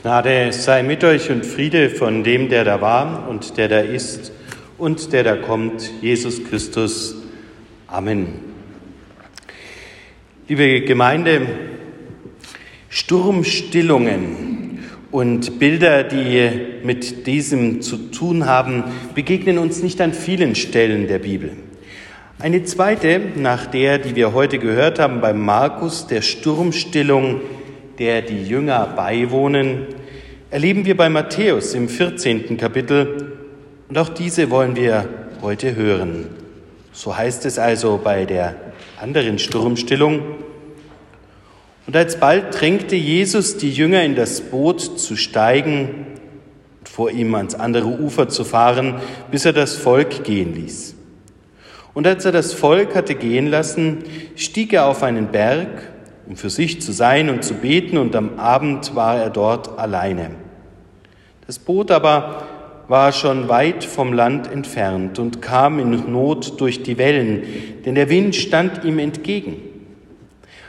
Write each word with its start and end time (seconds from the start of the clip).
Gnade 0.00 0.52
sei 0.52 0.84
mit 0.84 1.02
euch 1.02 1.28
und 1.28 1.44
Friede 1.44 1.90
von 1.90 2.22
dem, 2.22 2.48
der 2.48 2.64
da 2.64 2.80
war 2.80 3.28
und 3.28 3.56
der 3.56 3.66
da 3.66 3.80
ist 3.80 4.30
und 4.78 5.12
der 5.12 5.24
da 5.24 5.34
kommt, 5.34 5.90
Jesus 6.00 6.44
Christus. 6.44 7.16
Amen. 7.88 8.28
Liebe 10.46 10.82
Gemeinde, 10.82 11.48
Sturmstillungen 12.88 14.84
und 15.10 15.58
Bilder, 15.58 16.04
die 16.04 16.48
mit 16.84 17.26
diesem 17.26 17.82
zu 17.82 17.96
tun 18.12 18.46
haben, 18.46 18.84
begegnen 19.16 19.58
uns 19.58 19.82
nicht 19.82 20.00
an 20.00 20.12
vielen 20.12 20.54
Stellen 20.54 21.08
der 21.08 21.18
Bibel. 21.18 21.50
Eine 22.38 22.62
zweite, 22.62 23.20
nach 23.34 23.66
der, 23.66 23.98
die 23.98 24.14
wir 24.14 24.32
heute 24.32 24.60
gehört 24.60 25.00
haben, 25.00 25.20
bei 25.20 25.32
Markus, 25.32 26.06
der 26.06 26.22
Sturmstillung 26.22 27.40
der 27.98 28.22
die 28.22 28.44
Jünger 28.44 28.86
beiwohnen, 28.94 29.86
erleben 30.50 30.84
wir 30.84 30.96
bei 30.96 31.08
Matthäus 31.08 31.74
im 31.74 31.88
14. 31.88 32.56
Kapitel 32.56 33.38
und 33.88 33.98
auch 33.98 34.08
diese 34.08 34.50
wollen 34.50 34.76
wir 34.76 35.08
heute 35.42 35.74
hören. 35.74 36.26
So 36.92 37.16
heißt 37.16 37.46
es 37.46 37.58
also 37.58 38.00
bei 38.02 38.24
der 38.24 38.56
anderen 39.00 39.38
Sturmstillung. 39.38 40.22
Und 41.86 41.96
alsbald 41.96 42.60
drängte 42.60 42.96
Jesus 42.96 43.56
die 43.56 43.70
Jünger 43.70 44.02
in 44.02 44.14
das 44.14 44.40
Boot 44.40 44.98
zu 44.98 45.16
steigen 45.16 46.06
und 46.80 46.88
vor 46.88 47.10
ihm 47.10 47.34
ans 47.34 47.54
andere 47.54 47.86
Ufer 47.86 48.28
zu 48.28 48.44
fahren, 48.44 49.00
bis 49.30 49.44
er 49.44 49.52
das 49.52 49.76
Volk 49.76 50.24
gehen 50.24 50.54
ließ. 50.54 50.94
Und 51.94 52.06
als 52.06 52.24
er 52.24 52.32
das 52.32 52.52
Volk 52.52 52.94
hatte 52.94 53.14
gehen 53.14 53.46
lassen, 53.46 54.04
stieg 54.36 54.72
er 54.72 54.86
auf 54.86 55.02
einen 55.02 55.28
Berg 55.28 55.68
um 56.28 56.36
für 56.36 56.50
sich 56.50 56.82
zu 56.82 56.92
sein 56.92 57.30
und 57.30 57.42
zu 57.42 57.54
beten, 57.54 57.96
und 57.96 58.14
am 58.14 58.38
Abend 58.38 58.94
war 58.94 59.16
er 59.16 59.30
dort 59.30 59.78
alleine. 59.78 60.30
Das 61.46 61.58
Boot 61.58 61.90
aber 61.90 62.46
war 62.88 63.12
schon 63.12 63.48
weit 63.48 63.84
vom 63.84 64.12
Land 64.12 64.50
entfernt 64.50 65.18
und 65.18 65.40
kam 65.40 65.78
in 65.78 66.12
Not 66.12 66.60
durch 66.60 66.82
die 66.82 66.98
Wellen, 66.98 67.42
denn 67.84 67.94
der 67.94 68.10
Wind 68.10 68.36
stand 68.36 68.84
ihm 68.84 68.98
entgegen. 68.98 69.56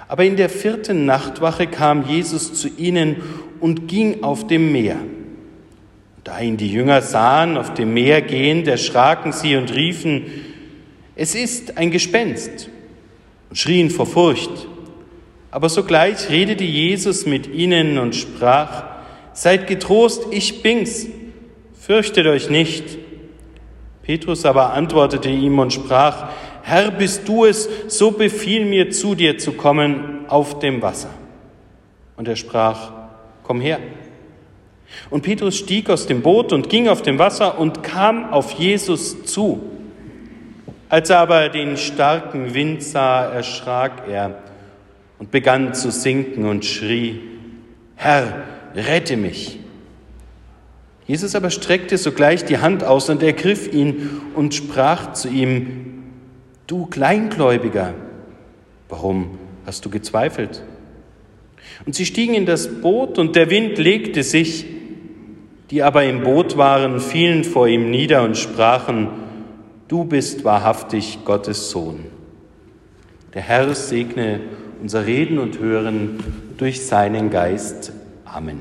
Aber 0.07 0.23
in 0.23 0.37
der 0.37 0.49
vierten 0.49 1.05
Nachtwache 1.05 1.67
kam 1.67 2.07
Jesus 2.07 2.53
zu 2.53 2.69
ihnen 2.77 3.17
und 3.59 3.87
ging 3.87 4.23
auf 4.23 4.47
dem 4.47 4.71
Meer. 4.71 4.97
Da 6.23 6.39
ihn 6.39 6.57
die 6.57 6.71
Jünger 6.71 7.01
sahen 7.01 7.57
auf 7.57 7.73
dem 7.73 7.93
Meer 7.93 8.21
gehend, 8.21 8.67
erschraken 8.67 9.31
sie 9.33 9.55
und 9.55 9.73
riefen, 9.73 10.25
es 11.15 11.35
ist 11.35 11.77
ein 11.77 11.91
Gespenst, 11.91 12.69
und 13.49 13.57
schrien 13.57 13.89
vor 13.89 14.05
Furcht. 14.05 14.68
Aber 15.51 15.69
sogleich 15.69 16.29
redete 16.29 16.63
Jesus 16.63 17.25
mit 17.25 17.47
ihnen 17.47 17.97
und 17.97 18.15
sprach, 18.15 18.83
Seid 19.33 19.67
getrost, 19.67 20.27
ich 20.31 20.61
bin's, 20.61 21.07
fürchtet 21.79 22.27
euch 22.27 22.49
nicht. 22.49 22.83
Petrus 24.03 24.45
aber 24.45 24.73
antwortete 24.73 25.29
ihm 25.29 25.59
und 25.59 25.71
sprach, 25.71 26.29
Herr, 26.63 26.91
bist 26.91 27.27
du 27.27 27.45
es, 27.45 27.69
so 27.87 28.11
befiehl 28.11 28.65
mir 28.65 28.91
zu 28.91 29.15
dir 29.15 29.37
zu 29.37 29.53
kommen 29.53 30.25
auf 30.27 30.59
dem 30.59 30.81
Wasser. 30.81 31.09
Und 32.17 32.27
er 32.27 32.35
sprach, 32.35 32.91
Komm 33.43 33.61
her. 33.61 33.79
Und 35.09 35.21
Petrus 35.21 35.57
stieg 35.57 35.89
aus 35.89 36.05
dem 36.05 36.21
Boot 36.21 36.53
und 36.53 36.69
ging 36.69 36.87
auf 36.87 37.01
dem 37.01 37.17
Wasser 37.17 37.57
und 37.57 37.81
kam 37.81 38.31
auf 38.31 38.51
Jesus 38.51 39.23
zu. 39.23 39.61
Als 40.89 41.09
er 41.09 41.19
aber 41.19 41.49
den 41.49 41.77
starken 41.77 42.53
Wind 42.53 42.83
sah, 42.83 43.25
erschrak 43.25 44.07
er 44.07 44.48
und 45.19 45.31
begann 45.31 45.73
zu 45.73 45.91
sinken 45.91 46.45
und 46.45 46.65
schrie, 46.65 47.19
Herr, 47.95 48.43
rette 48.73 49.17
mich. 49.17 49.59
Jesus 51.05 51.35
aber 51.35 51.49
streckte 51.49 51.97
sogleich 51.97 52.45
die 52.45 52.59
Hand 52.59 52.83
aus 52.83 53.09
und 53.09 53.21
ergriff 53.21 53.71
ihn 53.73 54.09
und 54.35 54.53
sprach 54.53 55.13
zu 55.13 55.27
ihm, 55.27 55.85
Du 56.67 56.85
Kleingläubiger, 56.85 57.95
warum 58.89 59.39
hast 59.65 59.85
du 59.85 59.89
gezweifelt? 59.89 60.63
Und 61.85 61.95
sie 61.95 62.05
stiegen 62.05 62.35
in 62.35 62.45
das 62.45 62.81
Boot 62.81 63.17
und 63.17 63.35
der 63.35 63.49
Wind 63.49 63.77
legte 63.79 64.23
sich, 64.23 64.65
die 65.71 65.83
aber 65.83 66.03
im 66.03 66.21
Boot 66.21 66.57
waren, 66.57 66.99
fielen 66.99 67.43
vor 67.43 67.67
ihm 67.67 67.89
nieder 67.89 68.23
und 68.23 68.37
sprachen, 68.37 69.09
Du 69.87 70.03
bist 70.03 70.45
wahrhaftig 70.45 71.19
Gottes 71.25 71.71
Sohn. 71.71 72.05
Der 73.33 73.41
Herr 73.41 73.73
segne 73.73 74.41
unser 74.81 75.05
Reden 75.05 75.39
und 75.39 75.59
Hören 75.59 76.19
durch 76.57 76.85
seinen 76.85 77.29
Geist. 77.29 77.91
Amen. 78.25 78.59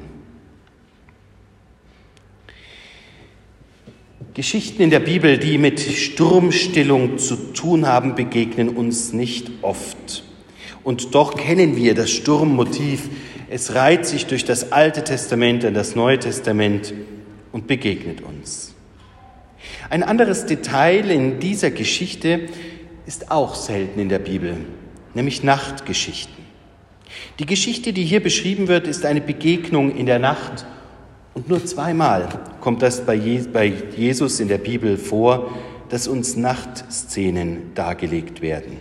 Geschichten 4.35 4.83
in 4.83 4.91
der 4.91 5.01
Bibel, 5.01 5.39
die 5.39 5.59
mit 5.59 5.81
Sturmstillung 5.81 7.19
zu 7.19 7.53
tun 7.55 7.87
haben, 7.87 8.15
begegnen 8.15 8.69
uns 8.69 9.13
nicht 9.13 9.51
oft. 9.63 10.25
Und 10.85 11.15
doch 11.15 11.37
kennen 11.37 11.77
wir 11.77 11.95
das 11.95 12.11
Sturmmotiv. 12.11 13.09
Es 13.51 13.75
reiht 13.75 14.07
sich 14.07 14.27
durch 14.27 14.45
das 14.45 14.71
Alte 14.71 15.03
Testament 15.03 15.65
und 15.65 15.75
das 15.75 15.97
Neue 15.97 16.19
Testament 16.19 16.95
und 17.51 17.67
begegnet 17.67 18.21
uns. 18.21 18.75
Ein 19.91 20.03
anderes 20.03 20.47
Detail 20.47 21.11
in 21.11 21.41
dieser 21.41 21.71
Geschichte 21.71 22.43
ist 23.07 23.31
auch 23.31 23.55
selten 23.55 23.99
in 23.99 24.09
der 24.09 24.21
Bibel 24.21 24.57
nämlich 25.19 25.43
Nachtgeschichten. 25.43 26.45
Die 27.41 27.47
Geschichte, 27.47 27.93
die 27.93 28.05
hier 28.05 28.23
beschrieben 28.23 28.69
wird, 28.69 28.87
ist 28.87 29.05
eine 29.05 29.21
Begegnung 29.21 29.97
in 29.97 30.07
der 30.07 30.21
Nacht. 30.21 30.65
Und 31.35 31.49
nur 31.49 31.65
zweimal 31.67 32.29
kommt 32.61 32.83
das 32.83 33.05
bei 33.05 33.15
Jesus 33.15 34.39
in 34.39 34.47
der 34.47 34.59
Bibel 34.59 34.97
vor, 34.97 35.53
dass 35.89 36.07
uns 36.07 36.37
Nachtszenen 36.37 37.75
dargelegt 37.75 38.43
werden. 38.43 38.77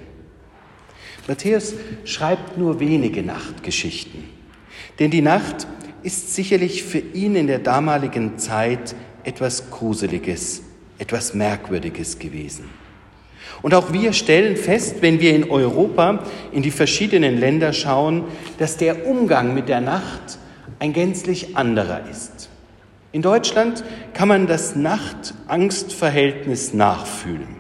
Matthäus 1.28 1.74
schreibt 2.06 2.56
nur 2.56 2.80
wenige 2.80 3.24
Nachtgeschichten, 3.24 4.24
denn 5.00 5.10
die 5.10 5.24
Nacht 5.24 5.66
ist 6.04 6.36
sicherlich 6.36 6.84
für 6.84 7.00
ihn 7.00 7.36
in 7.36 7.48
der 7.48 7.60
damaligen 7.60 8.38
Zeit 8.38 8.96
etwas 9.24 9.72
Gruseliges, 9.72 10.62
etwas 11.00 11.34
Merkwürdiges 11.34 12.20
gewesen. 12.20 12.66
Und 13.62 13.74
auch 13.74 13.92
wir 13.94 14.14
stellen 14.14 14.56
fest, 14.56 14.98
wenn 15.02 15.20
wir 15.20 15.36
in 15.36 15.50
Europa 15.50 16.24
in 16.52 16.62
die 16.62 16.72
verschiedenen 16.72 17.40
Länder 17.40 17.74
schauen, 17.74 18.24
dass 18.60 18.78
der 18.78 19.08
Umgang 19.08 19.54
mit 19.54 19.70
der 19.70 19.82
Nacht 19.82 20.40
ein 20.80 20.94
gänzlich 20.94 21.58
anderer 21.58 22.02
ist. 22.10 22.50
In 23.12 23.22
Deutschland 23.22 23.84
kann 24.14 24.28
man 24.28 24.48
das 24.48 24.76
Nacht-Angst-Verhältnis 24.76 26.74
nachfühlen. 26.74 27.58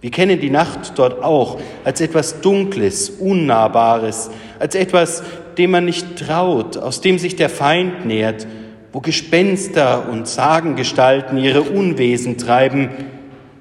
Wir 0.00 0.10
kennen 0.10 0.38
die 0.38 0.50
Nacht 0.50 0.92
dort 0.96 1.24
auch 1.24 1.58
als 1.82 2.00
etwas 2.00 2.40
Dunkles, 2.40 3.10
Unnahbares, 3.10 4.30
als 4.58 4.74
etwas, 4.74 5.22
dem 5.58 5.72
man 5.72 5.86
nicht 5.86 6.16
traut, 6.16 6.76
aus 6.76 7.00
dem 7.00 7.18
sich 7.18 7.34
der 7.34 7.48
Feind 7.48 8.04
nähert, 8.06 8.46
wo 8.92 9.00
Gespenster 9.00 10.08
und 10.08 10.28
Sagengestalten 10.28 11.38
ihre 11.38 11.62
Unwesen 11.62 12.38
treiben, 12.38 12.90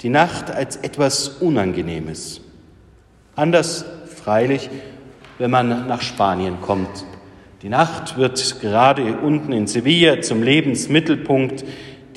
die 0.01 0.09
Nacht 0.09 0.51
als 0.51 0.77
etwas 0.77 1.27
Unangenehmes. 1.27 2.41
Anders 3.35 3.85
freilich, 4.07 4.69
wenn 5.37 5.51
man 5.51 5.87
nach 5.87 6.01
Spanien 6.01 6.61
kommt. 6.61 7.05
Die 7.61 7.69
Nacht 7.69 8.17
wird 8.17 8.61
gerade 8.61 9.17
unten 9.17 9.51
in 9.51 9.67
Sevilla 9.67 10.21
zum 10.21 10.43
Lebensmittelpunkt. 10.43 11.65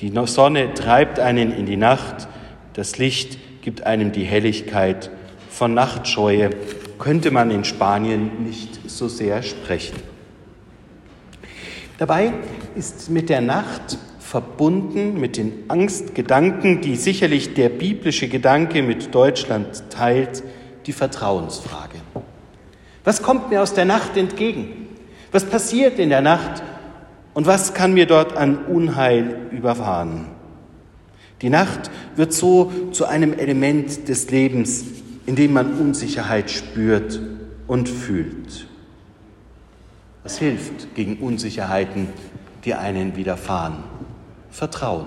Die 0.01 0.13
Sonne 0.27 0.75
treibt 0.75 1.19
einen 1.19 1.53
in 1.53 1.67
die 1.67 1.77
Nacht. 1.77 2.29
Das 2.75 2.99
Licht 2.99 3.39
gibt 3.63 3.85
einem 3.85 4.13
die 4.13 4.25
Helligkeit. 4.25 5.11
Von 5.51 5.75
Nachtscheue 5.75 6.51
könnte 6.99 7.31
man 7.31 7.51
in 7.51 7.65
Spanien 7.65 8.45
nicht 8.45 8.91
so 8.91 9.09
sehr 9.09 9.43
sprechen. 9.43 9.97
Dabei 11.99 12.33
ist 12.77 13.11
mit 13.11 13.29
der 13.29 13.41
Nacht 13.41 13.99
verbunden 14.29 15.19
mit 15.19 15.39
den 15.39 15.65
Angstgedanken, 15.69 16.83
die 16.83 16.97
sicherlich 16.97 17.55
der 17.55 17.71
biblische 17.71 18.29
Gedanke 18.29 18.83
mit 18.83 19.15
Deutschland 19.15 19.85
teilt, 19.89 20.43
die 20.85 20.93
Vertrauensfrage. 20.93 21.97
Was 23.05 23.23
kommt 23.23 23.49
mir 23.49 23.63
aus 23.63 23.73
der 23.73 23.87
Nacht 23.87 24.19
entgegen? 24.19 24.89
Was 25.33 25.45
passiert 25.45 25.99
in 25.99 26.11
der 26.11 26.21
Nacht 26.21 26.63
und 27.33 27.47
was 27.47 27.73
kann 27.73 27.95
mir 27.95 28.05
dort 28.05 28.37
an 28.37 28.67
Unheil 28.67 29.49
überfahren? 29.51 30.27
Die 31.41 31.49
Nacht 31.49 31.91
wird 32.15 32.35
so 32.35 32.71
zu 32.93 33.07
einem 33.07 33.33
Element 33.33 34.09
des 34.09 34.31
Lebens, 34.31 34.85
in 35.25 35.37
dem 35.37 35.55
man 35.55 35.79
Unsicherheit 35.79 36.51
spürt 36.51 37.19
und 37.67 37.89
fühlt. 37.89 38.67
Was 40.23 40.37
hilft 40.37 40.95
gegen 40.95 41.17
Unsicherheiten, 41.17 42.09
die 42.67 42.75
einen 42.75 43.17
widerfahren? 43.17 43.85
Vertrauen. 44.51 45.07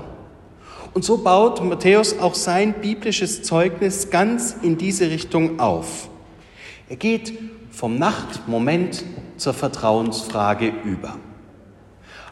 Und 0.93 1.05
so 1.05 1.17
baut 1.17 1.63
Matthäus 1.63 2.19
auch 2.19 2.35
sein 2.35 2.73
biblisches 2.81 3.43
Zeugnis 3.43 4.09
ganz 4.09 4.55
in 4.61 4.77
diese 4.77 5.09
Richtung 5.09 5.59
auf. 5.59 6.09
Er 6.89 6.97
geht 6.97 7.33
vom 7.71 7.97
Nachtmoment 7.97 9.05
zur 9.37 9.53
Vertrauensfrage 9.53 10.73
über. 10.83 11.17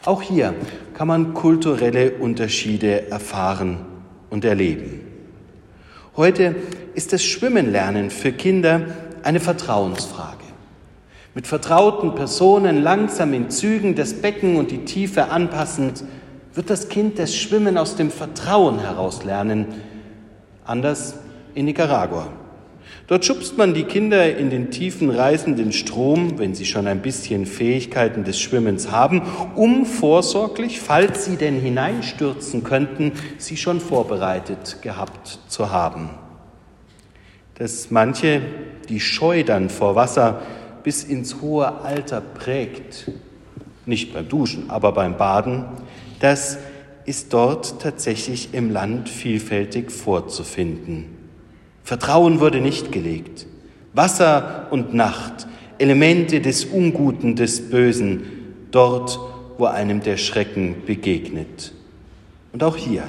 Auch 0.04 0.22
hier 0.22 0.54
kann 0.94 1.08
man 1.08 1.34
kulturelle 1.34 2.12
Unterschiede 2.12 3.10
erfahren 3.10 3.78
und 4.28 4.44
erleben. 4.44 5.00
Heute 6.16 6.56
ist 6.94 7.12
das 7.12 7.22
Schwimmenlernen 7.22 8.10
für 8.10 8.32
Kinder 8.32 8.82
eine 9.22 9.40
Vertrauensfrage. 9.40 10.44
Mit 11.34 11.46
vertrauten 11.46 12.14
Personen 12.14 12.82
langsam 12.82 13.32
in 13.32 13.50
Zügen 13.50 13.94
das 13.94 14.14
Becken 14.14 14.56
und 14.56 14.70
die 14.70 14.84
Tiefe 14.84 15.30
anpassend, 15.30 16.04
wird 16.54 16.70
das 16.70 16.88
Kind 16.88 17.18
das 17.18 17.34
Schwimmen 17.34 17.78
aus 17.78 17.96
dem 17.96 18.10
Vertrauen 18.10 18.80
heraus 18.80 19.24
lernen. 19.24 19.66
Anders 20.64 21.14
in 21.54 21.64
Nicaragua. 21.66 22.28
Dort 23.06 23.24
schubst 23.24 23.58
man 23.58 23.74
die 23.74 23.84
Kinder 23.84 24.36
in 24.36 24.50
den 24.50 24.70
tiefen 24.70 25.10
reißenden 25.10 25.72
Strom, 25.72 26.38
wenn 26.38 26.54
sie 26.54 26.64
schon 26.64 26.86
ein 26.86 27.02
bisschen 27.02 27.46
Fähigkeiten 27.46 28.24
des 28.24 28.38
Schwimmens 28.38 28.90
haben, 28.90 29.22
um 29.54 29.84
vorsorglich, 29.84 30.80
falls 30.80 31.24
sie 31.24 31.36
denn 31.36 31.60
hineinstürzen 31.60 32.62
könnten, 32.62 33.12
sie 33.38 33.56
schon 33.56 33.80
vorbereitet 33.80 34.78
gehabt 34.82 35.40
zu 35.48 35.70
haben. 35.70 36.10
Dass 37.54 37.90
manche 37.90 38.42
die 38.88 39.00
Scheu 39.00 39.42
dann 39.42 39.70
vor 39.70 39.96
Wasser 39.96 40.42
bis 40.82 41.04
ins 41.04 41.40
hohe 41.40 41.82
Alter 41.82 42.20
prägt, 42.20 43.10
nicht 43.90 44.14
beim 44.14 44.26
Duschen, 44.26 44.70
aber 44.70 44.92
beim 44.92 45.18
Baden, 45.18 45.66
das 46.20 46.58
ist 47.04 47.32
dort 47.34 47.82
tatsächlich 47.82 48.54
im 48.54 48.70
Land 48.70 49.10
vielfältig 49.10 49.90
vorzufinden. 49.90 51.06
Vertrauen 51.84 52.40
wurde 52.40 52.60
nicht 52.60 52.92
gelegt. 52.92 53.46
Wasser 53.92 54.68
und 54.70 54.94
Nacht, 54.94 55.46
Elemente 55.78 56.40
des 56.40 56.64
Unguten, 56.64 57.36
des 57.36 57.68
Bösen, 57.68 58.22
dort, 58.70 59.18
wo 59.58 59.66
einem 59.66 60.00
der 60.00 60.16
Schrecken 60.16 60.76
begegnet. 60.86 61.72
Und 62.52 62.62
auch 62.62 62.76
hier 62.76 63.04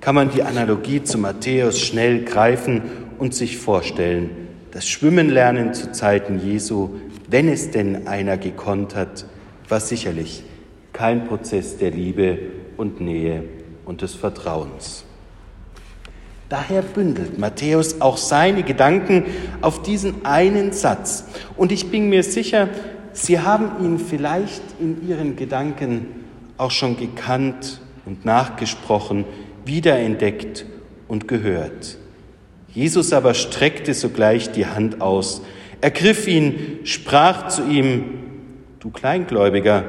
kann 0.00 0.14
man 0.14 0.30
die 0.30 0.42
Analogie 0.42 1.02
zu 1.02 1.18
Matthäus 1.18 1.80
schnell 1.80 2.24
greifen 2.24 2.82
und 3.18 3.34
sich 3.34 3.56
vorstellen, 3.56 4.30
das 4.70 4.86
Schwimmenlernen 4.86 5.72
zu 5.72 5.92
Zeiten 5.92 6.38
Jesu, 6.38 6.90
wenn 7.28 7.48
es 7.48 7.70
denn 7.70 8.06
einer 8.06 8.36
gekonnt 8.36 8.94
hat, 8.94 9.24
war 9.70 9.80
sicherlich 9.80 10.42
kein 10.92 11.26
Prozess 11.26 11.76
der 11.78 11.90
Liebe 11.90 12.38
und 12.76 13.00
Nähe 13.00 13.44
und 13.84 14.02
des 14.02 14.14
Vertrauens. 14.14 15.04
Daher 16.48 16.82
bündelt 16.82 17.38
Matthäus 17.38 18.00
auch 18.00 18.16
seine 18.16 18.62
Gedanken 18.62 19.24
auf 19.60 19.82
diesen 19.82 20.24
einen 20.24 20.72
Satz. 20.72 21.26
Und 21.56 21.72
ich 21.72 21.90
bin 21.90 22.08
mir 22.08 22.22
sicher, 22.22 22.68
Sie 23.12 23.40
haben 23.40 23.84
ihn 23.84 23.98
vielleicht 23.98 24.62
in 24.78 25.08
Ihren 25.08 25.36
Gedanken 25.36 26.06
auch 26.58 26.70
schon 26.70 26.96
gekannt 26.96 27.80
und 28.04 28.24
nachgesprochen, 28.24 29.24
wiederentdeckt 29.64 30.66
und 31.08 31.26
gehört. 31.26 31.98
Jesus 32.68 33.12
aber 33.12 33.34
streckte 33.34 33.94
sogleich 33.94 34.52
die 34.52 34.66
Hand 34.66 35.00
aus, 35.00 35.42
ergriff 35.80 36.28
ihn, 36.28 36.80
sprach 36.84 37.48
zu 37.48 37.64
ihm, 37.64 38.25
du 38.86 38.92
Kleingläubiger, 38.92 39.84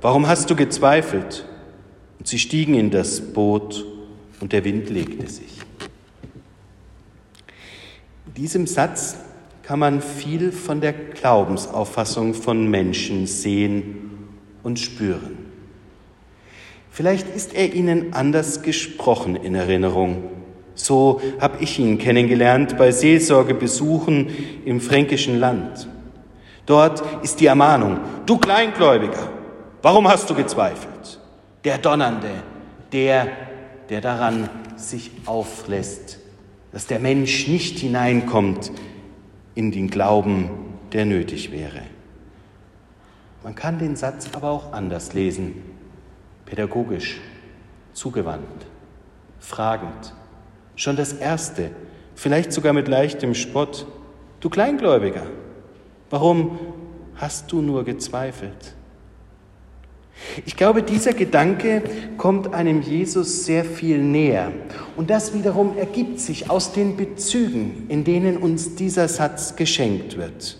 warum 0.00 0.26
hast 0.26 0.50
du 0.50 0.56
gezweifelt? 0.56 1.46
Und 2.18 2.26
sie 2.26 2.40
stiegen 2.40 2.74
in 2.74 2.90
das 2.90 3.20
Boot 3.20 3.86
und 4.40 4.52
der 4.52 4.64
Wind 4.64 4.90
legte 4.90 5.28
sich. 5.28 5.58
In 8.26 8.34
diesem 8.34 8.66
Satz 8.66 9.16
kann 9.62 9.78
man 9.78 10.00
viel 10.00 10.50
von 10.50 10.80
der 10.80 10.92
Glaubensauffassung 10.92 12.34
von 12.34 12.68
Menschen 12.68 13.28
sehen 13.28 14.10
und 14.64 14.80
spüren. 14.80 15.38
Vielleicht 16.90 17.28
ist 17.34 17.54
er 17.54 17.72
ihnen 17.72 18.12
anders 18.12 18.62
gesprochen 18.62 19.36
in 19.36 19.54
Erinnerung. 19.54 20.24
So 20.74 21.22
habe 21.38 21.62
ich 21.62 21.78
ihn 21.78 21.98
kennengelernt 21.98 22.76
bei 22.76 22.90
Seelsorgebesuchen 22.90 24.30
im 24.64 24.80
fränkischen 24.80 25.38
Land. 25.38 25.88
Dort 26.66 27.02
ist 27.22 27.40
die 27.40 27.46
Ermahnung, 27.46 27.98
du 28.24 28.38
Kleingläubiger, 28.38 29.28
warum 29.82 30.08
hast 30.08 30.30
du 30.30 30.34
gezweifelt? 30.34 31.18
Der 31.64 31.78
Donnernde, 31.78 32.30
der, 32.92 33.28
der 33.88 34.00
daran 34.00 34.48
sich 34.76 35.10
auflässt, 35.26 36.18
dass 36.72 36.86
der 36.86 36.98
Mensch 36.98 37.48
nicht 37.48 37.78
hineinkommt 37.78 38.70
in 39.54 39.70
den 39.70 39.90
Glauben, 39.90 40.50
der 40.92 41.04
nötig 41.04 41.52
wäre. 41.52 41.82
Man 43.42 43.54
kann 43.54 43.78
den 43.78 43.96
Satz 43.96 44.28
aber 44.32 44.50
auch 44.50 44.72
anders 44.72 45.14
lesen, 45.14 45.62
pädagogisch, 46.46 47.20
zugewandt, 47.92 48.66
fragend. 49.40 50.14
Schon 50.76 50.96
das 50.96 51.12
Erste, 51.12 51.70
vielleicht 52.14 52.52
sogar 52.52 52.72
mit 52.72 52.88
leichtem 52.88 53.34
Spott. 53.34 53.86
Du 54.40 54.48
Kleingläubiger, 54.48 55.26
warum 56.12 56.58
hast 57.16 57.50
du 57.50 57.62
nur 57.62 57.84
gezweifelt? 57.84 58.74
Ich 60.44 60.56
glaube, 60.56 60.82
dieser 60.82 61.14
Gedanke 61.14 61.82
kommt 62.18 62.54
einem 62.54 62.82
Jesus 62.82 63.44
sehr 63.46 63.64
viel 63.64 63.98
näher. 63.98 64.52
Und 64.96 65.10
das 65.10 65.34
wiederum 65.34 65.76
ergibt 65.76 66.20
sich 66.20 66.50
aus 66.50 66.72
den 66.72 66.96
Bezügen, 66.96 67.86
in 67.88 68.04
denen 68.04 68.36
uns 68.36 68.76
dieser 68.76 69.08
Satz 69.08 69.56
geschenkt 69.56 70.18
wird. 70.18 70.58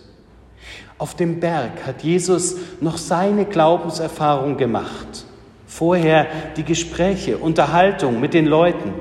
Auf 0.97 1.15
dem 1.15 1.39
Berg 1.39 1.87
hat 1.87 2.03
Jesus 2.03 2.57
noch 2.81 2.97
seine 2.97 3.45
Glaubenserfahrung 3.45 4.57
gemacht. 4.57 5.27
Vorher 5.67 6.27
die 6.57 6.65
Gespräche, 6.65 7.37
Unterhaltung 7.37 8.21
mit 8.21 8.35
den 8.35 8.47
Leuten. 8.47 8.95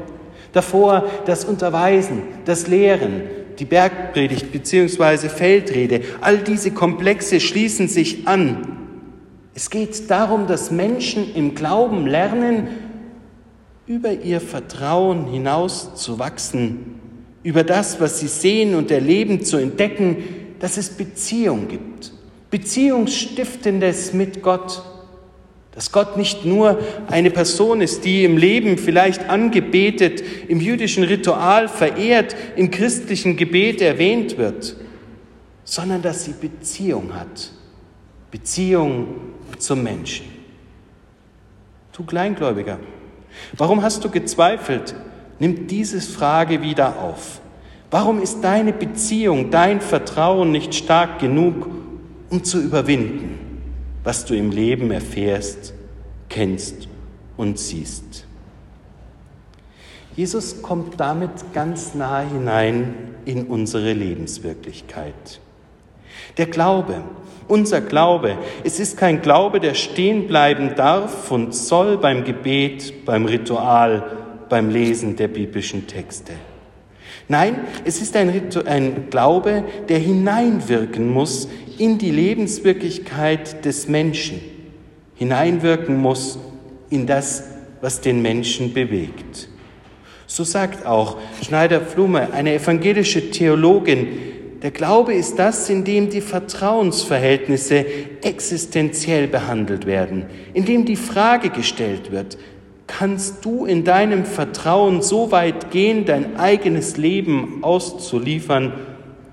Davor 0.52 1.06
das 1.26 1.46
Unterweisen, 1.46 2.24
das 2.46 2.68
Lehren, 2.68 3.22
die 3.62 3.66
Bergpredigt 3.66 4.52
bzw. 4.52 5.30
Feldrede. 5.30 6.02
All 6.20 6.40
diese 6.40 6.72
Komplexe 6.72 7.40
schließen 7.40 7.88
sich 7.88 8.28
an 8.28 8.80
es 9.54 9.70
geht 9.70 10.10
darum, 10.10 10.48
dass 10.48 10.72
Menschen 10.72 11.36
im 11.36 11.56
Glauben 11.56 12.08
lernen, 12.08 12.68
über 13.86 14.12
ihr 14.14 14.40
Vertrauen 14.40 15.28
hinaus 15.28 15.96
zu 15.96 16.20
wachsen, 16.20 17.00
über 17.44 17.64
das, 17.64 18.00
was 18.00 18.20
sie 18.20 18.28
sehen 18.28 18.76
und 18.76 18.92
erleben, 18.92 19.44
zu 19.44 19.58
entdecken, 19.58 20.18
dass 20.60 20.78
es 20.78 20.90
Beziehung 20.90 21.68
gibt, 21.68 22.14
Beziehungsstiftendes 22.50 24.14
mit 24.14 24.42
Gott, 24.42 24.84
dass 25.74 25.92
Gott 25.92 26.18
nicht 26.18 26.46
nur 26.46 26.80
eine 27.08 27.32
Person 27.32 27.82
ist, 27.82 28.04
die 28.04 28.26
im 28.26 28.38
Leben 28.38 28.78
vielleicht 28.78 29.30
angebetet, 29.30 30.22
im 30.48 30.60
jüdischen 30.60 31.04
Ritual 31.04 31.70
verehrt, 31.70 32.36
im 32.56 32.72
christlichen 32.72 33.38
Gebet 33.38 33.82
erwähnt 33.82 34.38
wird, 34.38 34.76
sondern 35.64 36.02
dass 36.02 36.26
sie 36.26 36.34
Beziehung 36.34 37.14
hat, 37.14 37.52
Beziehung 38.30 39.08
zum 39.58 39.84
Menschen. 39.84 40.26
Du 41.94 42.04
Kleingläubiger, 42.04 42.80
warum 43.58 43.82
hast 43.82 44.04
du 44.04 44.10
gezweifelt? 44.10 44.94
Nimm 45.40 45.68
diese 45.68 46.02
Frage 46.02 46.62
wieder 46.62 47.00
auf. 47.00 47.42
Warum 47.90 48.22
ist 48.22 48.42
deine 48.42 48.74
Beziehung, 48.74 49.52
dein 49.52 49.82
Vertrauen 49.82 50.52
nicht 50.52 50.76
stark 50.76 51.20
genug, 51.20 51.68
um 52.30 52.44
zu 52.44 52.62
überwinden, 52.62 53.41
was 54.04 54.26
du 54.26 54.36
im 54.36 54.52
Leben 54.52 54.92
erfährst, 54.92 55.74
kennst 56.30 56.88
und 57.38 57.60
siehst? 57.60 58.26
Jesus 60.16 60.62
kommt 60.62 61.00
damit 61.00 61.54
ganz 61.54 61.96
nah 61.96 62.22
hinein 62.22 62.94
in 63.26 63.46
unsere 63.46 63.94
Lebenswirklichkeit. 63.94 65.40
Der 66.38 66.48
Glaube, 66.48 67.02
unser 67.48 67.82
Glaube, 67.82 68.38
es 68.64 68.80
ist 68.80 68.98
kein 68.98 69.22
Glaube, 69.22 69.60
der 69.60 69.74
stehen 69.74 70.28
bleiben 70.28 70.76
darf 70.76 71.32
und 71.32 71.56
soll 71.56 71.98
beim 71.98 72.24
Gebet, 72.24 73.06
beim 73.06 73.26
Ritual, 73.26 74.18
beim 74.50 74.70
Lesen 74.70 75.16
der 75.16 75.28
biblischen 75.28 75.88
Texte. 75.88 76.34
Nein, 77.28 77.56
es 77.86 78.02
ist 78.02 78.16
ein, 78.18 78.50
ein 78.66 79.10
Glaube, 79.10 79.64
der 79.88 80.00
hineinwirken 80.00 81.10
muss 81.10 81.48
in 81.82 81.98
die 81.98 82.12
Lebenswirklichkeit 82.12 83.66
des 83.66 83.88
Menschen, 83.88 84.40
hineinwirken 85.16 85.98
muss 85.98 86.38
in 86.92 87.08
das, 87.08 87.44
was 87.82 88.02
den 88.02 88.22
Menschen 88.22 88.72
bewegt. 88.72 89.50
So 90.28 90.44
sagt 90.44 90.86
auch 90.86 91.18
Schneider 91.44 91.82
Flume, 91.82 92.34
eine 92.34 92.54
evangelische 92.54 93.32
Theologin, 93.32 94.10
der 94.62 94.70
Glaube 94.70 95.16
ist 95.16 95.40
das, 95.40 95.72
in 95.72 95.84
dem 95.84 96.12
die 96.12 96.22
Vertrauensverhältnisse 96.22 97.84
existenziell 98.22 99.28
behandelt 99.28 99.88
werden, 99.88 100.28
in 100.54 100.66
dem 100.66 100.86
die 100.86 100.96
Frage 100.96 101.50
gestellt 101.50 102.12
wird, 102.12 102.38
kannst 102.86 103.44
du 103.44 103.66
in 103.66 103.84
deinem 103.84 104.26
Vertrauen 104.26 105.02
so 105.02 105.32
weit 105.32 105.72
gehen, 105.72 106.06
dein 106.06 106.38
eigenes 106.38 106.98
Leben 106.98 107.64
auszuliefern, 107.64 108.74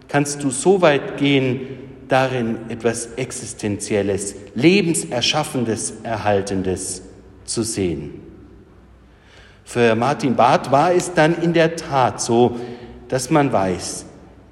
kannst 0.09 0.43
du 0.43 0.49
so 0.49 0.81
weit 0.81 1.19
gehen, 1.19 1.78
darin 2.09 2.71
etwas 2.71 3.15
Existenzielles, 3.17 4.35
Lebenserschaffendes, 4.55 5.95
Erhaltendes 6.03 7.03
zu 7.45 7.63
sehen. 7.63 8.23
Für 9.65 9.95
Martin 9.95 10.35
Barth 10.35 10.73
war 10.73 10.93
es 10.95 11.13
dann 11.13 11.41
in 11.43 11.53
der 11.53 11.77
Tat 11.77 12.21
so, 12.21 12.59
dass 13.09 13.31
man 13.31 13.53
weiß, 13.53 14.07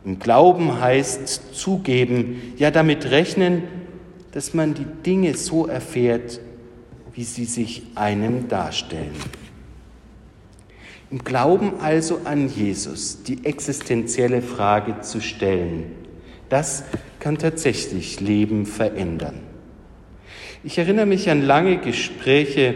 im 0.05 0.19
Glauben 0.19 0.81
heißt 0.81 1.55
zugeben, 1.55 2.55
ja 2.59 2.71
damit 2.71 3.11
rechnen, 3.11 3.65
dass 4.33 4.55
man 4.55 4.75
die 4.75 4.85
Dinge 4.85 5.35
so 5.35 5.67
erfährt, 5.67 6.41
wie 7.15 7.25
sie 7.25 7.47
sich 7.47 7.83
einem 7.95 8.49
darstellen. 8.49 9.17
Im 11.11 11.25
Glauben 11.25 11.81
also 11.81 12.21
an 12.25 12.49
Jesus 12.49 13.23
die 13.23 13.45
existenzielle 13.47 14.43
Frage 14.43 15.01
zu 15.01 15.21
stellen, 15.21 16.06
das 16.49 16.85
kann 17.21 17.39
tatsächlich 17.39 18.21
Leben 18.21 18.67
verändern. 18.67 19.41
Ich 20.65 20.79
erinnere 20.79 21.07
mich 21.07 21.31
an 21.31 21.43
lange 21.43 21.79
Gespräche 21.79 22.75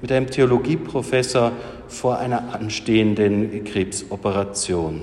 mit 0.00 0.12
einem 0.12 0.28
Theologieprofessor 0.28 1.52
vor 1.88 2.18
einer 2.18 2.54
anstehenden 2.54 3.64
Krebsoperation. 3.64 5.02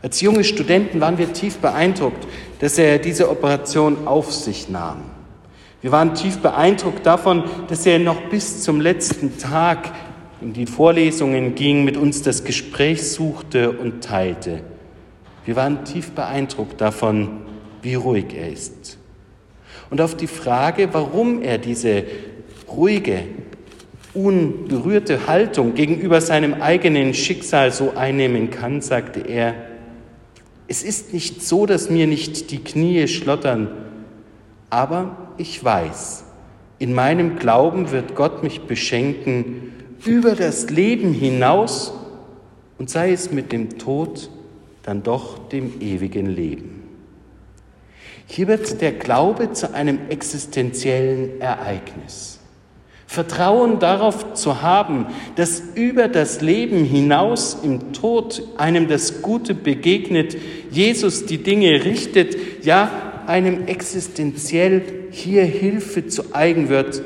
Als 0.00 0.20
junge 0.20 0.44
Studenten 0.44 1.00
waren 1.00 1.18
wir 1.18 1.32
tief 1.32 1.58
beeindruckt, 1.58 2.26
dass 2.60 2.78
er 2.78 2.98
diese 2.98 3.30
Operation 3.30 4.06
auf 4.06 4.32
sich 4.32 4.68
nahm. 4.68 5.02
Wir 5.82 5.92
waren 5.92 6.14
tief 6.14 6.38
beeindruckt 6.38 7.04
davon, 7.04 7.44
dass 7.68 7.86
er 7.86 7.98
noch 7.98 8.20
bis 8.30 8.62
zum 8.62 8.80
letzten 8.80 9.38
Tag 9.38 9.92
in 10.40 10.52
die 10.52 10.66
Vorlesungen 10.66 11.54
ging, 11.54 11.84
mit 11.84 11.96
uns 11.96 12.22
das 12.22 12.44
Gespräch 12.44 13.02
suchte 13.10 13.72
und 13.72 14.02
teilte. 14.02 14.60
Wir 15.44 15.56
waren 15.56 15.84
tief 15.84 16.12
beeindruckt 16.12 16.80
davon, 16.80 17.42
wie 17.82 17.94
ruhig 17.94 18.34
er 18.34 18.52
ist. 18.52 18.98
Und 19.90 20.00
auf 20.00 20.16
die 20.16 20.26
Frage, 20.26 20.88
warum 20.92 21.42
er 21.42 21.58
diese 21.58 22.04
ruhige, 22.68 23.24
unberührte 24.14 25.26
Haltung 25.26 25.74
gegenüber 25.74 26.20
seinem 26.20 26.54
eigenen 26.54 27.14
Schicksal 27.14 27.72
so 27.72 27.94
einnehmen 27.94 28.50
kann, 28.50 28.80
sagte 28.80 29.20
er, 29.20 29.54
es 30.66 30.82
ist 30.82 31.14
nicht 31.14 31.42
so, 31.42 31.64
dass 31.64 31.88
mir 31.88 32.06
nicht 32.06 32.50
die 32.50 32.62
Knie 32.62 33.08
schlottern, 33.08 33.68
aber 34.68 35.16
ich 35.38 35.64
weiß, 35.64 36.24
in 36.78 36.92
meinem 36.92 37.36
Glauben 37.36 37.90
wird 37.90 38.14
Gott 38.14 38.42
mich 38.42 38.62
beschenken 38.62 39.72
über 40.04 40.34
das 40.34 40.68
Leben 40.68 41.12
hinaus 41.12 41.94
und 42.78 42.90
sei 42.90 43.12
es 43.12 43.32
mit 43.32 43.50
dem 43.50 43.78
Tod, 43.78 44.30
dann 44.88 45.02
doch 45.02 45.50
dem 45.50 45.82
ewigen 45.82 46.24
Leben. 46.24 46.82
Hier 48.26 48.48
wird 48.48 48.80
der 48.80 48.92
Glaube 48.92 49.52
zu 49.52 49.74
einem 49.74 49.98
existenziellen 50.08 51.42
Ereignis. 51.42 52.40
Vertrauen 53.06 53.80
darauf 53.80 54.32
zu 54.32 54.62
haben, 54.62 55.04
dass 55.36 55.62
über 55.74 56.08
das 56.08 56.40
Leben 56.40 56.84
hinaus 56.84 57.58
im 57.62 57.92
Tod 57.92 58.42
einem 58.56 58.88
das 58.88 59.20
Gute 59.20 59.54
begegnet, 59.54 60.38
Jesus 60.70 61.26
die 61.26 61.42
Dinge 61.42 61.84
richtet, 61.84 62.64
ja 62.64 63.24
einem 63.26 63.66
existenziell 63.66 65.08
hier 65.10 65.44
Hilfe 65.44 66.06
zu 66.06 66.34
eigen 66.34 66.70
wird, 66.70 67.02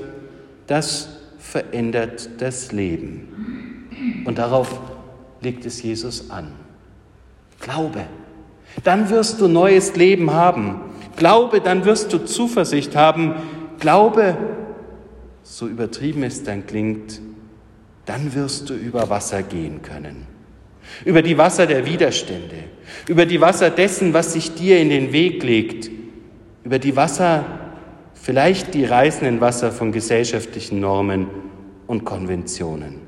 das 0.69 1.09
verändert 1.37 2.31
das 2.39 2.71
Leben. 2.71 4.23
Und 4.25 4.39
darauf 4.39 4.81
legt 5.41 5.67
es 5.67 5.83
Jesus 5.83 6.31
an. 6.31 6.62
Glaube, 7.63 8.05
dann 8.85 9.09
wirst 9.09 9.41
du 9.41 9.49
neues 9.49 9.97
Leben 9.97 10.33
haben. 10.33 10.81
Glaube, 11.17 11.61
dann 11.61 11.85
wirst 11.85 12.13
du 12.13 12.19
Zuversicht 12.19 12.97
haben. 12.97 13.35
Glaube, 13.79 14.37
so 15.43 15.69
übertrieben 15.69 16.25
es 16.25 16.43
dann 16.43 16.67
klingt, 16.67 17.21
dann 18.05 18.35
wirst 18.35 18.69
du 18.69 18.75
über 18.75 19.09
Wasser 19.09 19.43
gehen 19.43 19.81
können. 19.83 20.27
Über 21.05 21.23
die 21.23 21.39
Wasser 21.39 21.67
der 21.67 21.87
Widerstände, 21.87 22.65
über 23.09 23.25
die 23.27 23.41
Wasser 23.41 23.71
dessen, 23.71 24.13
was 24.13 24.33
sich 24.33 24.55
dir 24.55 24.81
in 24.81 24.91
den 24.91 25.13
Weg 25.13 25.43
legt, 25.43 25.91
über 26.65 26.79
die 26.79 26.97
Wasser, 26.97 27.45
vielleicht 28.15 28.75
die 28.75 28.85
reißenden 28.85 29.41
Wasser 29.41 29.71
von 29.71 29.93
gesellschaftlichen 29.93 30.81
Normen 30.81 31.29
und 31.87 32.05
Konventionen. 32.05 33.01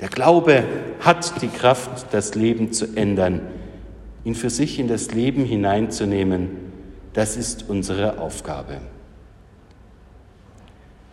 Der 0.00 0.08
Glaube 0.08 0.64
hat 1.00 1.40
die 1.42 1.48
Kraft, 1.48 2.06
das 2.12 2.34
Leben 2.34 2.72
zu 2.72 2.96
ändern, 2.96 3.42
ihn 4.24 4.34
für 4.34 4.50
sich 4.50 4.78
in 4.78 4.88
das 4.88 5.12
Leben 5.12 5.44
hineinzunehmen. 5.44 6.50
Das 7.12 7.36
ist 7.36 7.68
unsere 7.68 8.18
Aufgabe. 8.18 8.80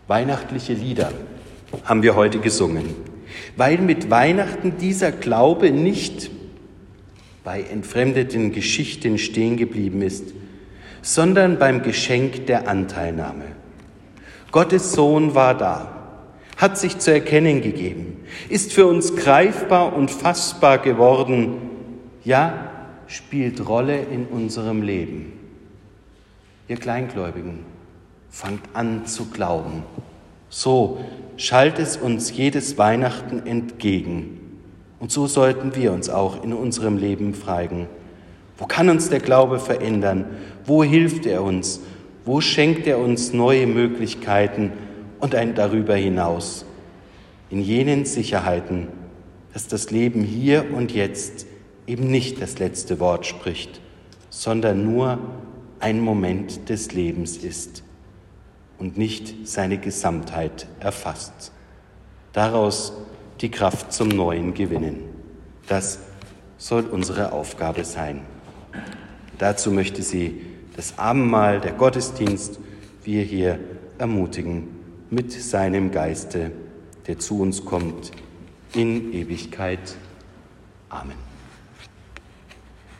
Weihnachtliche 0.08 0.72
Lieder 0.72 1.12
haben 1.84 2.02
wir 2.02 2.16
heute 2.16 2.38
gesungen, 2.38 2.94
weil 3.56 3.78
mit 3.78 4.10
Weihnachten 4.10 4.76
dieser 4.78 5.12
Glaube 5.12 5.70
nicht 5.70 6.30
bei 7.44 7.62
entfremdeten 7.62 8.52
Geschichten 8.52 9.18
stehen 9.18 9.56
geblieben 9.56 10.02
ist, 10.02 10.32
sondern 11.02 11.58
beim 11.58 11.82
Geschenk 11.82 12.46
der 12.46 12.68
Anteilnahme. 12.68 13.44
Gottes 14.52 14.92
Sohn 14.92 15.34
war 15.34 15.56
da, 15.56 16.20
hat 16.56 16.78
sich 16.78 16.98
zu 16.98 17.12
erkennen 17.12 17.62
gegeben, 17.62 18.18
ist 18.48 18.72
für 18.72 18.86
uns 18.86 19.16
greifbar 19.16 19.94
und 19.94 20.10
fassbar 20.10 20.78
geworden, 20.78 21.54
ja, 22.24 22.71
spielt 23.12 23.68
Rolle 23.68 24.00
in 24.00 24.24
unserem 24.24 24.82
Leben. 24.82 25.34
Ihr 26.66 26.76
Kleingläubigen, 26.76 27.58
fangt 28.30 28.62
an 28.72 29.04
zu 29.04 29.26
glauben. 29.26 29.82
So 30.48 30.98
schallt 31.36 31.78
es 31.78 31.98
uns 31.98 32.34
jedes 32.34 32.78
Weihnachten 32.78 33.46
entgegen. 33.46 34.40
Und 34.98 35.10
so 35.12 35.26
sollten 35.26 35.76
wir 35.76 35.92
uns 35.92 36.08
auch 36.08 36.42
in 36.42 36.54
unserem 36.54 36.96
Leben 36.96 37.34
fragen. 37.34 37.86
Wo 38.56 38.64
kann 38.66 38.88
uns 38.88 39.10
der 39.10 39.20
Glaube 39.20 39.58
verändern? 39.58 40.24
Wo 40.64 40.82
hilft 40.82 41.26
er 41.26 41.42
uns? 41.42 41.80
Wo 42.24 42.40
schenkt 42.40 42.86
er 42.86 42.98
uns 42.98 43.34
neue 43.34 43.66
Möglichkeiten 43.66 44.72
und 45.20 45.34
ein 45.34 45.54
darüber 45.54 45.96
hinaus? 45.96 46.64
In 47.50 47.60
jenen 47.60 48.06
Sicherheiten, 48.06 48.88
dass 49.52 49.68
das 49.68 49.90
Leben 49.90 50.22
hier 50.22 50.72
und 50.72 50.92
jetzt 50.92 51.46
eben 51.86 52.10
nicht 52.10 52.40
das 52.40 52.58
letzte 52.58 53.00
Wort 53.00 53.26
spricht, 53.26 53.80
sondern 54.30 54.84
nur 54.84 55.18
ein 55.80 56.00
Moment 56.00 56.68
des 56.68 56.92
Lebens 56.92 57.36
ist 57.36 57.82
und 58.78 58.96
nicht 58.96 59.48
seine 59.48 59.78
Gesamtheit 59.78 60.66
erfasst. 60.80 61.52
Daraus 62.32 62.92
die 63.40 63.50
Kraft 63.50 63.92
zum 63.92 64.08
Neuen 64.08 64.54
gewinnen. 64.54 65.00
Das 65.66 65.98
soll 66.56 66.86
unsere 66.86 67.32
Aufgabe 67.32 67.84
sein. 67.84 68.22
Dazu 69.38 69.72
möchte 69.72 70.02
sie 70.02 70.40
das 70.76 70.98
Abendmahl, 70.98 71.60
der 71.60 71.72
Gottesdienst, 71.72 72.60
wir 73.04 73.24
hier 73.24 73.58
ermutigen 73.98 74.68
mit 75.10 75.32
seinem 75.32 75.90
Geiste, 75.90 76.52
der 77.06 77.18
zu 77.18 77.40
uns 77.40 77.64
kommt 77.64 78.12
in 78.74 79.12
Ewigkeit. 79.12 79.96
Amen. 80.88 81.31